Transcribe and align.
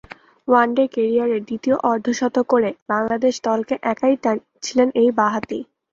One day 0.47 0.83
ক্যারিয়ারের 0.93 1.41
দ্বিতীয় 1.43 1.77
অর্ধশত 1.91 2.35
করে 2.51 2.69
বাংলাদেশ 2.89 3.33
দলকে 3.49 3.73
একাই 3.91 4.15
টানছিলেন 4.23 4.89
এই 4.95 5.09
বাঁহাতি। 5.19 5.59